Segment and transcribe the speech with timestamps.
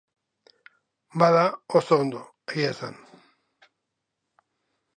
[1.23, 1.43] Bada,
[1.81, 2.21] oso ondo,
[2.53, 2.99] egia esan.